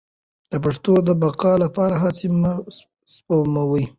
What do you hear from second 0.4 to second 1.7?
د پښتو د بقا